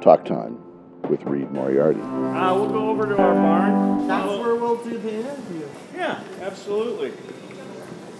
[0.00, 0.58] Talk Time
[1.10, 2.00] with Reed Moriarty.
[2.00, 4.08] Uh, we'll go over to our barn.
[4.08, 5.68] That's where we'll do the interview.
[5.94, 7.12] Yeah, absolutely.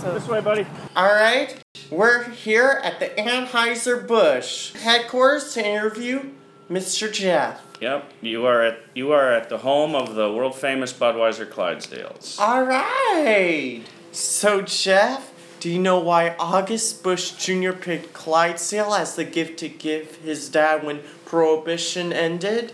[0.00, 0.66] This way, buddy.
[0.94, 6.30] All right, we're here at the Anheuser-Busch headquarters to interview
[6.70, 7.12] Mr.
[7.12, 7.60] Jeff.
[7.80, 12.38] Yep, you are at you are at the home of the world famous Budweiser Clydesdales.
[12.40, 13.82] All right.
[14.12, 17.72] So, Jeff, do you know why August Busch Jr.
[17.72, 22.72] picked Clydesdale as the gift to give his dad when Prohibition ended?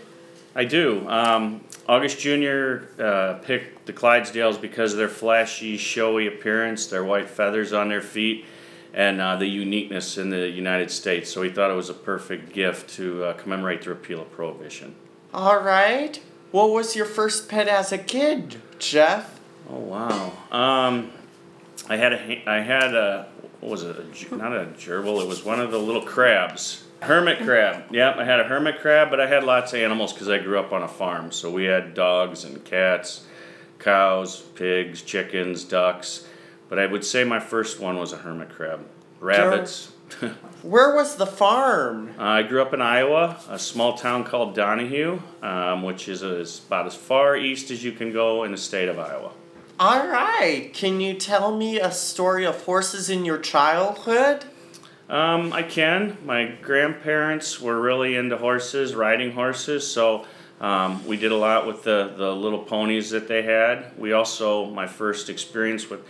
[0.55, 1.07] I do.
[1.09, 2.85] Um, August Jr.
[3.01, 8.01] Uh, picked the Clydesdales because of their flashy, showy appearance, their white feathers on their
[8.01, 8.45] feet,
[8.93, 11.29] and uh, the uniqueness in the United States.
[11.31, 14.95] So he thought it was a perfect gift to uh, commemorate the repeal of Prohibition.
[15.33, 16.21] All right.
[16.51, 19.39] What was your first pet as a kid, Jeff?
[19.69, 20.33] Oh wow.
[20.51, 21.11] Um,
[21.89, 23.27] I had a I had a
[23.59, 23.95] what was it?
[23.97, 25.21] A, not a gerbil.
[25.21, 26.83] It was one of the little crabs.
[27.03, 27.83] Hermit crab.
[27.91, 30.59] Yep, I had a hermit crab, but I had lots of animals because I grew
[30.59, 31.31] up on a farm.
[31.31, 33.25] So we had dogs and cats,
[33.79, 36.25] cows, pigs, chickens, ducks.
[36.69, 38.85] But I would say my first one was a hermit crab.
[39.19, 39.91] Rabbits.
[40.61, 42.13] Where was the farm?
[42.17, 46.61] Uh, I grew up in Iowa, a small town called Donahue, um, which is, is
[46.67, 49.31] about as far east as you can go in the state of Iowa.
[49.79, 50.71] All right.
[50.73, 54.45] Can you tell me a story of horses in your childhood?
[55.09, 56.17] Um, I can.
[56.25, 60.25] My grandparents were really into horses, riding horses, so
[60.61, 63.97] um, we did a lot with the, the little ponies that they had.
[63.97, 66.01] We also, my first experience with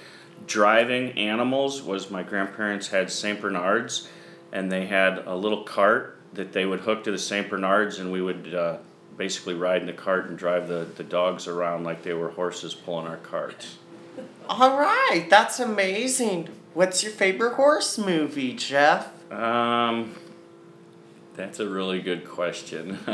[0.45, 3.41] driving animals was my grandparents had St.
[3.41, 4.07] Bernards,
[4.51, 7.49] and they had a little cart that they would hook to the St.
[7.49, 8.77] Bernards, and we would uh,
[9.17, 12.73] basically ride in the cart and drive the, the dogs around like they were horses
[12.73, 13.77] pulling our carts.
[14.47, 15.25] All right.
[15.29, 16.49] That's amazing.
[16.73, 19.09] What's your favorite horse movie, Jeff?
[19.31, 20.15] Um,
[21.35, 22.97] that's a really good question.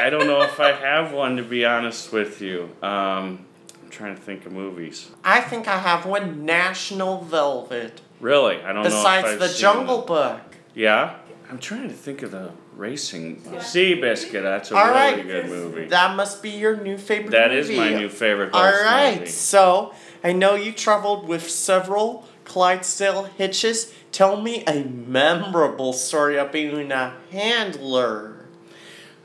[0.00, 2.64] I don't know if I have one to be honest with you.
[2.82, 3.46] Um,
[3.82, 5.10] I'm trying to think of movies.
[5.24, 8.00] I think I have one National Velvet.
[8.20, 8.90] Really, I don't know.
[8.90, 10.06] Besides the seen Jungle it.
[10.06, 10.40] Book.
[10.74, 11.16] Yeah,
[11.50, 13.36] I'm trying to think of the racing.
[13.42, 14.42] Seabiscuit.
[14.42, 15.26] That's a All really right.
[15.26, 15.86] good movie.
[15.86, 17.72] That must be your new favorite That movie.
[17.72, 19.18] is my new favorite All horse right.
[19.20, 19.30] movie.
[19.30, 23.92] So I know you traveled with several Clydesdale hitches.
[24.12, 28.46] Tell me a memorable story of being a handler.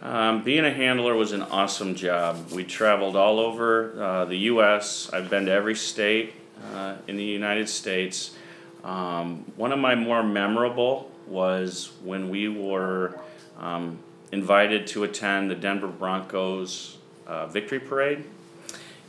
[0.02, 2.52] Um, being a handler was an awesome job.
[2.52, 5.12] We traveled all over uh, the U.S.
[5.14, 6.34] I've been to every state
[6.74, 8.36] uh, in the United States.
[8.84, 13.20] Um, one of my more memorable was when we were
[13.60, 14.00] um,
[14.32, 18.24] invited to attend the Denver Broncos uh, victory parade,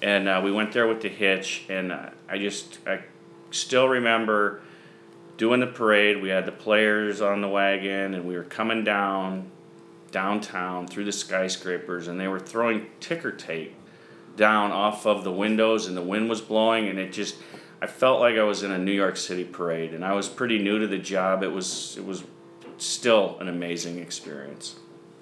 [0.02, 1.64] and uh, we went there with the hitch.
[1.70, 3.00] And uh, I just I
[3.52, 4.60] still remember
[5.36, 6.20] doing the parade.
[6.20, 9.50] We had the players on the wagon, and we were coming down
[10.12, 13.74] downtown through the skyscrapers and they were throwing ticker tape
[14.36, 17.36] down off of the windows and the wind was blowing and it just
[17.80, 20.58] I felt like I was in a New York City parade and I was pretty
[20.58, 21.42] new to the job.
[21.42, 22.22] It was it was
[22.78, 24.76] still an amazing experience.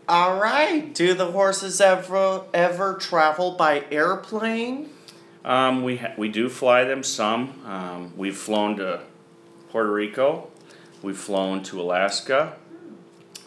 [0.09, 0.93] All right.
[0.93, 4.91] Do the horses ever ever travel by airplane?
[5.45, 7.61] Um, we ha- we do fly them some.
[7.65, 9.01] Um, we've flown to
[9.71, 10.51] Puerto Rico.
[11.03, 12.56] We've flown to Alaska.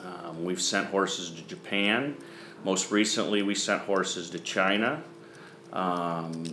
[0.03, 2.17] Um, we've sent horses to Japan.
[2.63, 5.03] Most recently, we sent horses to China.
[5.71, 6.45] Um,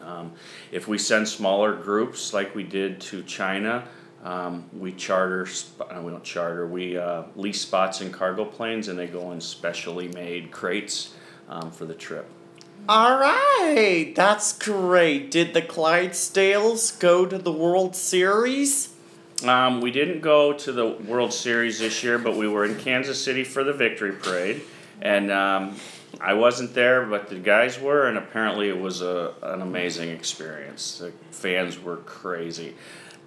[0.00, 0.32] um,
[0.72, 3.86] if we send smaller groups like we did to China,
[4.24, 5.44] um, we charter.
[5.44, 6.66] Sp- uh, we don't charter.
[6.66, 11.14] We uh, lease spots in cargo planes, and they go in specially made crates
[11.72, 12.26] for the trip.
[12.88, 14.12] All right.
[14.14, 15.32] That's great.
[15.32, 18.94] Did the Clydesdales go to the World Series?
[19.44, 23.22] Um, we didn't go to the World Series this year, but we were in Kansas
[23.22, 24.62] City for the victory parade,
[25.02, 25.76] and um,
[26.20, 30.98] I wasn't there, but the guys were, and apparently it was a, an amazing experience.
[30.98, 32.76] The fans were crazy,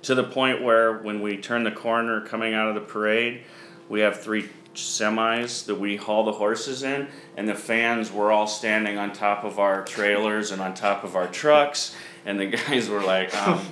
[0.03, 3.41] to the point where when we turned the corner coming out of the parade,
[3.89, 4.49] we have three
[4.79, 9.43] semis that we haul the horses in, and the fans were all standing on top
[9.43, 11.95] of our trailers and on top of our trucks,
[12.25, 13.65] and the guys were like, um,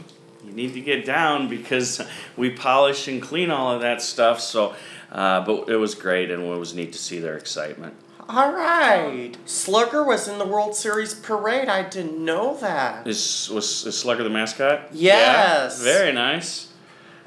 [0.46, 2.02] "You need to get down because
[2.36, 4.76] we polish and clean all of that stuff." So,
[5.12, 7.96] uh, but it was great, and it was neat to see their excitement.
[8.30, 9.38] All right.
[9.46, 11.70] Slugger was in the World Series parade.
[11.70, 13.08] I didn't know that.
[13.08, 14.90] Is was is Slugger the mascot?
[14.92, 15.80] Yes.
[15.80, 16.68] Yeah, very nice.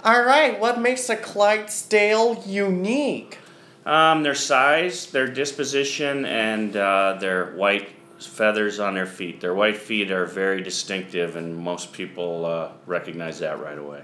[0.04, 0.60] All right.
[0.60, 3.38] What makes a Clydesdale unique?
[3.86, 7.88] Um, their size, their disposition, and uh, their white
[8.18, 9.40] feathers on their feet.
[9.40, 14.02] Their white feet are very distinctive, and most people uh, recognize that right away.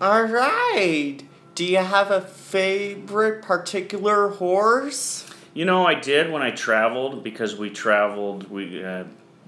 [0.00, 1.18] All right.
[1.54, 5.28] Do you have a favorite particular horse?
[5.54, 8.50] You know, I did when I traveled because we traveled.
[8.50, 9.04] We uh,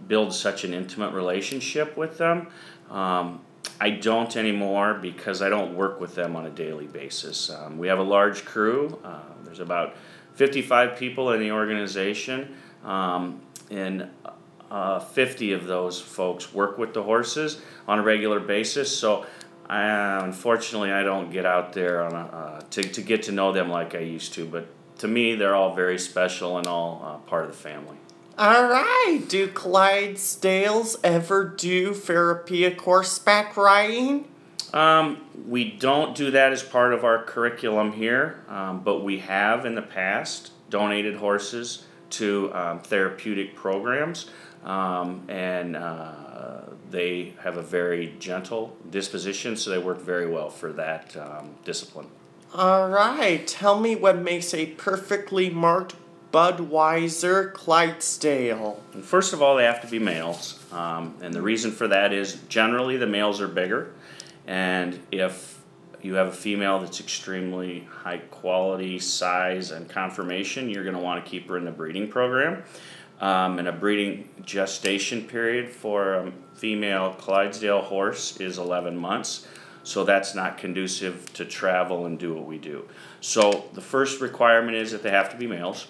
[0.07, 2.49] build such an intimate relationship with them.
[2.91, 3.41] Um,
[3.81, 7.51] I don't anymore because I don't work with them on a daily basis.
[7.51, 8.99] Um, we have a large crew.
[9.05, 9.97] Uh, there's about
[10.35, 13.41] 55 people in the organization, um,
[13.71, 14.09] and
[14.71, 18.97] uh, 50 of those folks work with the horses on a regular basis.
[18.97, 19.27] So,
[19.69, 23.53] I, unfortunately, I don't get out there on a, uh, to, to get to know
[23.53, 24.45] them like I used to.
[24.45, 24.67] But
[24.99, 27.97] to me, they're all very special and all uh, part of the family.
[28.37, 29.23] All right.
[29.29, 34.27] Do Clydesdales ever do therapeutic horseback riding?
[34.73, 39.67] Um, we don't do that as part of our curriculum here, um, but we have
[39.67, 44.31] in the past donated horses to um, therapeutic programs,
[44.65, 50.73] um, and uh, they have a very gentle disposition, so they work very well for
[50.73, 52.09] that um, discipline.
[52.53, 53.47] All right.
[53.47, 55.95] Tell me what makes a perfectly marked
[56.35, 58.83] Budweiser Clydesdale.
[59.03, 62.41] First of all, they have to be males, um, and the reason for that is
[62.49, 63.93] generally the males are bigger,
[64.45, 65.63] and if
[66.03, 71.25] you have a female that's extremely high quality size and conformation, you're going to want
[71.25, 72.65] to keep her in the breeding program.
[73.21, 79.47] Um, and a breeding gestation period for a female Clydesdale horse is 11 months.
[79.85, 82.89] So that's not conducive to travel and do what we do.
[83.21, 85.87] So the first requirement is that they have to be males.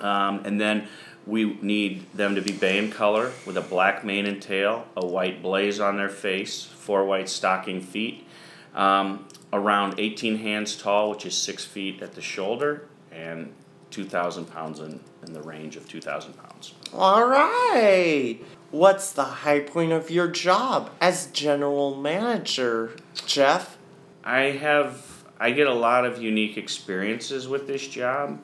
[0.00, 0.88] Um, and then
[1.26, 5.06] we need them to be bay in color with a black mane and tail, a
[5.06, 8.26] white blaze on their face, four white stocking feet,
[8.74, 13.52] um, around 18 hands tall, which is six feet at the shoulder, and
[13.90, 16.74] 2,000 pounds in, in the range of 2,000 pounds.
[16.92, 18.38] All right.
[18.70, 22.96] What's the high point of your job as general manager,
[23.26, 23.78] Jeff?
[24.24, 28.40] I have I get a lot of unique experiences with this job,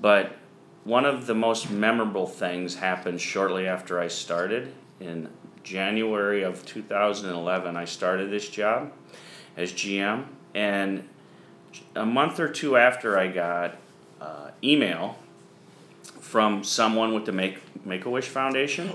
[0.00, 0.36] but
[0.86, 5.28] one of the most memorable things happened shortly after I started in
[5.64, 7.76] January of 2011.
[7.76, 8.92] I started this job
[9.56, 11.08] as GM, and
[11.96, 13.76] a month or two after I got
[14.20, 15.18] uh, email
[16.20, 18.92] from someone with the Make Make a Wish Foundation,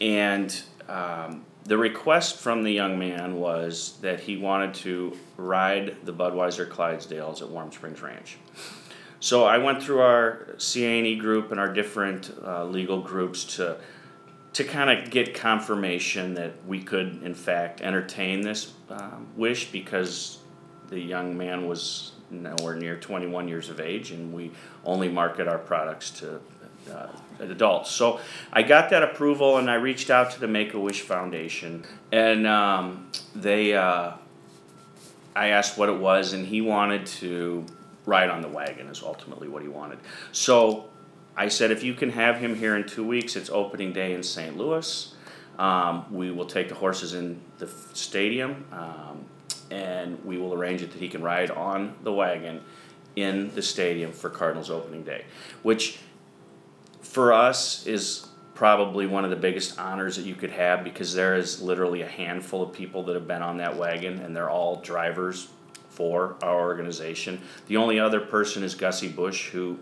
[0.00, 6.12] and um, the request from the young man was that he wanted to ride the
[6.12, 8.38] Budweiser Clydesdales at Warm Springs Ranch.
[9.22, 13.76] So I went through our CANE group and our different uh, legal groups to
[14.54, 20.38] to kind of get confirmation that we could in fact entertain this um, wish because
[20.88, 24.50] the young man was nowhere near 21 years of age and we
[24.84, 26.40] only market our products to
[26.92, 27.06] uh,
[27.38, 27.92] adults.
[27.92, 28.18] So
[28.52, 32.44] I got that approval and I reached out to the Make a Wish Foundation and
[32.44, 34.14] um, they, uh,
[35.36, 37.64] I asked what it was and he wanted to
[38.06, 39.98] ride on the wagon is ultimately what he wanted.
[40.32, 40.90] So
[41.36, 44.22] I said if you can have him here in two weeks, it's opening day in
[44.22, 44.56] St.
[44.56, 45.14] Louis.
[45.58, 49.24] Um, we will take the horses in the stadium um,
[49.70, 52.60] and we will arrange it that he can ride on the wagon
[53.16, 55.24] in the stadium for Cardinals opening day,
[55.62, 55.98] which
[57.00, 61.34] for us is probably one of the biggest honors that you could have because there
[61.34, 64.76] is literally a handful of people that have been on that wagon and they're all
[64.76, 65.48] drivers
[65.92, 67.40] for our organization.
[67.66, 69.78] The only other person is Gussie Busch, who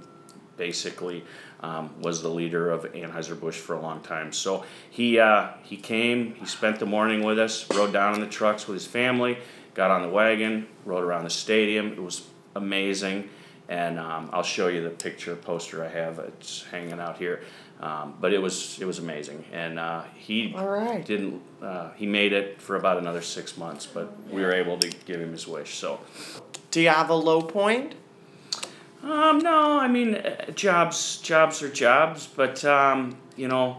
[0.56, 1.24] basically
[1.60, 4.32] um, was the leader of Anheuser-Busch for a long time.
[4.32, 8.26] So he, uh, he came, he spent the morning with us, rode down in the
[8.26, 9.38] trucks with his family,
[9.74, 11.92] got on the wagon, rode around the stadium.
[11.92, 13.28] It was amazing.
[13.68, 16.18] And um, I'll show you the picture poster I have.
[16.18, 17.42] It's hanging out here.
[17.80, 21.04] Um, but it was it was amazing, and uh, he right.
[21.04, 21.40] didn't.
[21.62, 25.18] Uh, he made it for about another six months, but we were able to give
[25.18, 25.74] him his wish.
[25.76, 26.00] So
[26.70, 27.94] Do you have a low point?
[29.02, 33.78] Um, no, I mean, uh, jobs, jobs are jobs, but um, you know,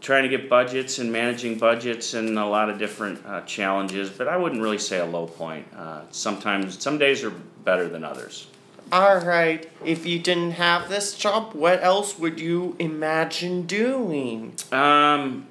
[0.00, 4.10] trying to get budgets and managing budgets and a lot of different uh, challenges.
[4.10, 5.66] But I wouldn't really say a low point.
[5.76, 7.30] Uh, sometimes, some days are
[7.64, 8.48] better than others.
[8.92, 9.68] All right.
[9.84, 14.54] If you didn't have this job, what else would you imagine doing?
[14.70, 15.46] Um,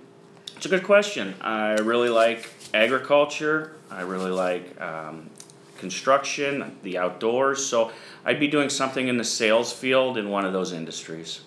[0.56, 1.36] it's a good question.
[1.42, 3.76] I really like agriculture.
[3.92, 5.30] I really like um,
[5.78, 7.66] construction, the outdoors.
[7.66, 7.92] So
[8.24, 11.42] I'd be doing something in the sales field in one of those industries.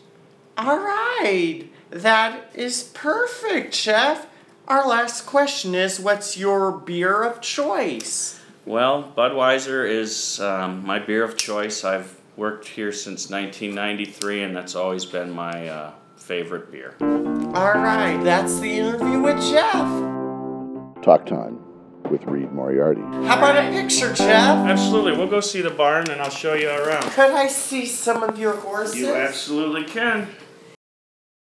[0.58, 1.64] All right.
[1.90, 4.26] That is perfect, Jeff.
[4.68, 8.40] Our last question is what's your beer of choice?
[8.66, 11.84] Well, Budweiser is um, my beer of choice.
[11.84, 16.96] I've worked here since 1993, and that's always been my uh, favorite beer.
[17.00, 18.20] All right.
[18.24, 19.72] That's the interview with Jeff.
[21.00, 21.60] Talk Time
[22.10, 23.02] with Reed Moriarty.
[23.02, 24.66] How about a picture, Jeff?
[24.66, 25.12] Absolutely.
[25.12, 27.04] We'll go see the barn and I'll show you around.
[27.12, 28.96] Could I see some of your horses?
[28.96, 30.26] You absolutely can.